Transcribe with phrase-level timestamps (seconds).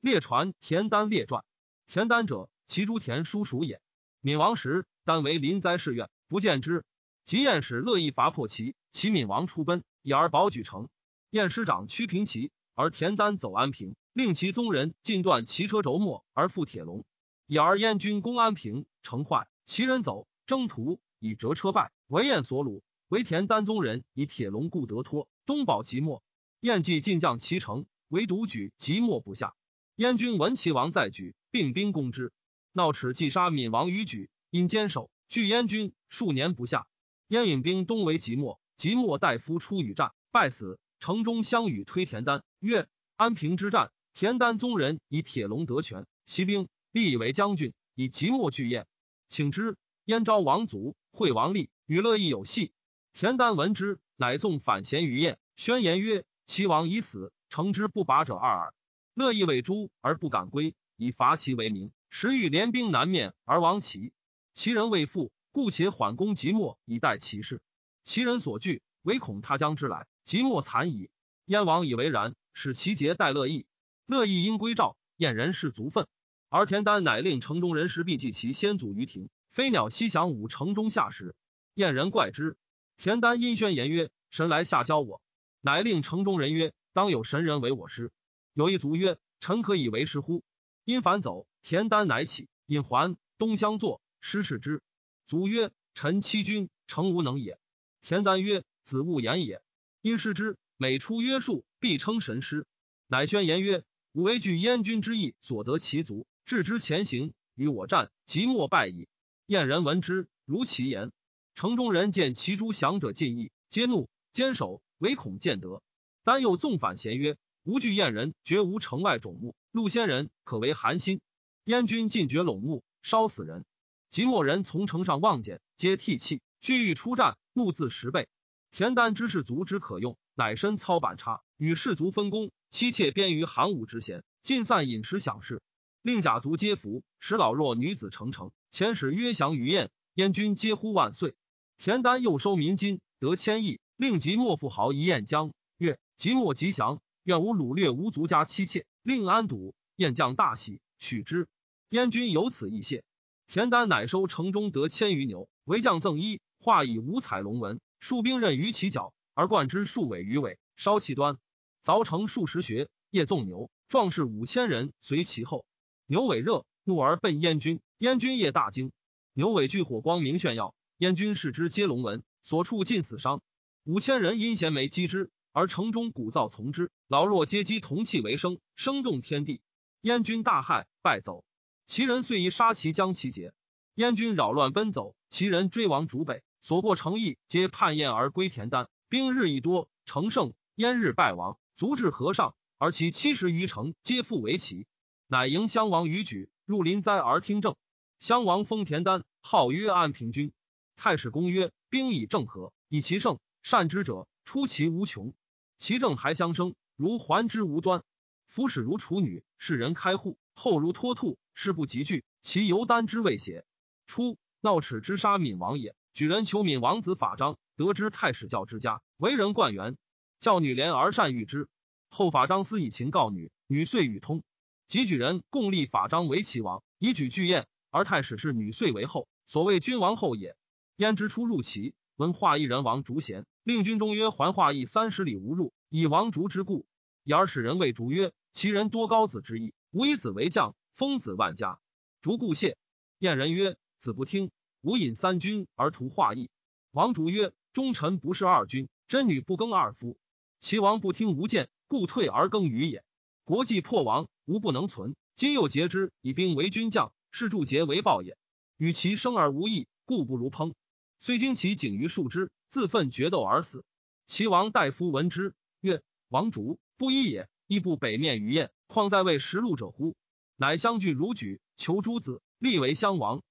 [0.00, 1.44] 列传田丹列传。
[1.86, 3.82] 田丹者，其诸田叔属也。
[4.22, 6.84] 闵王时，丹为临灾侍院，不见之。
[7.26, 10.88] 及燕使乐意伐破齐，齐闵王出奔，以而保举城。
[11.28, 17.04] 燕师长屈平齐，而田丹走安平，令其宗人尽断骑车轴末而复铁笼，
[17.46, 19.48] 以而燕军攻安平，城坏。
[19.66, 22.80] 齐人走征途，以折车败，为燕所虏。
[23.08, 26.22] 为田丹宗人以铁笼固得脱，东保即墨。
[26.60, 29.54] 燕既进将齐城，唯独举即墨不下。
[30.00, 32.32] 燕军闻齐王在举，并兵攻之，
[32.72, 36.86] 闹齿既杀闵王于举，因坚守，拒燕军数年不下。
[37.28, 40.80] 燕引兵东为即墨，即墨大夫出与战，败死。
[41.00, 48.86] 城中相与推田丹曰：“安平之战，田丹宗人以铁笼得权，骑兵立以为将军，以即墨拒燕，
[49.28, 49.76] 请之。
[50.06, 52.72] 燕昭王祖惠王立与乐毅有隙。
[53.12, 58.72] 田丹闻之，乃纵反贤于燕，宣言曰：‘齐王已死，城之不拔者二耳。’
[59.20, 61.92] 乐毅为诛而不敢归，以伐齐为名。
[62.08, 64.14] 时欲联兵南面而亡齐，
[64.54, 67.60] 齐人未复，故且缓攻即墨，以待其事。
[68.02, 71.10] 齐人所惧，唯恐他将之来，即墨残矣。
[71.44, 73.66] 燕王以为然，使齐节待乐毅。
[74.06, 76.06] 乐毅因归赵，燕人士足愤。
[76.48, 79.28] 而田丹乃令城中人士必祭其先祖于庭。
[79.50, 81.34] 飞鸟西翔舞城中下时，
[81.74, 82.56] 燕人怪之。
[82.96, 85.20] 田丹因宣言曰：“神来下教我。”
[85.60, 88.10] 乃令城中人曰：“当有神人为我师。”
[88.54, 90.42] 有一卒曰：“臣可以为师乎？”
[90.84, 94.82] 因反走，田丹乃起，引还东乡坐，师视之。
[95.26, 97.58] 卒曰：“臣欺君，诚无能也。”
[98.02, 99.62] 田丹曰：“子勿言也。”
[100.02, 102.66] 因失之，每出约束，必称神师。
[103.06, 109.08] 乃宣言曰：“吾为惧燕军之意，所得其卒，置之前行，与我战，即莫败矣。”
[109.46, 111.12] 燕人闻之，如其言。
[111.54, 115.82] 城中人见其诸降者尽意，皆怒，坚守，唯恐见得。
[116.24, 117.36] 丹又纵反贤曰。
[117.64, 119.54] 无惧燕人，绝无城外种木。
[119.70, 121.20] 陆仙人可为寒心。
[121.64, 123.64] 燕军尽绝陇木，烧死人。
[124.08, 126.40] 即墨人从城上望见，皆涕泣。
[126.60, 128.28] 俱欲出战，怒自十倍。
[128.70, 132.50] 田丹之士卒之可用，乃身操板叉，与士卒分工。
[132.70, 135.60] 妻妾编于寒武之闲，尽散饮食享事。
[136.02, 138.52] 令甲卒皆服，使老弱女子成城。
[138.72, 141.34] 遣使约降于燕，燕军皆呼万岁。
[141.76, 147.00] 田丹又收民金，得千亿，令即墨富豪一燕将曰：即墨吉祥。
[147.24, 149.74] 愿无掳掠无族家妻妾，令安堵。
[149.96, 151.46] 燕将大喜，许之。
[151.90, 153.04] 燕军由此易谢。
[153.46, 161.36] 田丹乃收城中得千余牛，为将赠衣，画以五彩龙纹，数兵刃于其角，而冠之数尾鱼尾，烧其端，
[161.84, 163.70] 凿成数十穴，夜纵牛。
[163.88, 165.66] 壮士五千人随其后。
[166.06, 167.80] 牛尾热，怒而奔燕军。
[167.98, 168.92] 燕军夜大惊，
[169.34, 170.74] 牛尾聚火光明炫耀。
[170.96, 173.42] 燕军视之，皆龙纹，所处尽死伤。
[173.84, 175.30] 五千人因衔枚击之。
[175.60, 179.60] 而城中鼓噪从之，老弱皆击铜器为声，声动天地。
[180.00, 181.44] 燕军大骇，败走。
[181.84, 183.52] 齐人遂以杀其将其节。
[183.94, 188.88] 燕军扰乱奔走，齐人追亡逐北，所过城邑，皆叛燕而归田丹。
[189.10, 194.86] 兵日益多，乘胜，燕日败亡，卒至河上，而其七十余城皆复为齐。
[195.26, 197.76] 乃迎襄王于举，入临灾而听政。
[198.18, 200.54] 襄王封田丹，号曰安平君。
[200.96, 205.34] 太史公曰：兵以正和，以其胜，善之者出其无穷。
[205.80, 208.04] 其政还相生，如环之无端。
[208.46, 212.22] 夫始如处女，世人开户；后如脱兔，事不及聚。
[212.42, 213.64] 其犹丹之未邪？
[214.06, 215.96] 初，闹齿之杀闵王也。
[216.12, 219.96] 举人求闵王子法章，得知太史教之家，为人冠元，
[220.38, 221.66] 教女怜而善遇之。
[222.10, 224.42] 后法章私以情告女，女遂与通。
[224.86, 230.56] 及举人共立法章为齐王，以举巨宴，而太史是女遂为后，所谓君王后也。
[230.96, 233.46] 焉知出入齐，闻华一人王竹贤。
[233.62, 236.84] 令军中曰：“还化邑三十里无入，以王竹之故。”
[237.24, 241.78] 而使人谓竹曰：“其人多高子之意，吾以子为将，封子万家。”
[242.20, 242.76] 竹故谢。
[243.20, 244.50] 燕人曰：“子不听，
[244.82, 246.50] 吾引三军而图化邑。”
[246.92, 250.18] 王竹曰：“忠臣不是二君，真女不更二夫。
[250.58, 253.02] 齐王不听吾谏，故退而更于也。
[253.44, 255.16] 国既破亡，吾不能存。
[255.34, 258.36] 今又结之，以兵为军将，是助节为报也。
[258.76, 260.74] 与其生而无益，故不如烹。
[261.20, 263.84] 虽惊其颈于树枝。”自奋决斗而死。
[264.26, 270.14] 齐王大夫闻之，曰：“王主不义也，亦不北面于燕，况在位食禄者乎？”
[270.54, 273.42] 乃相聚如举，求诸子，立为襄王。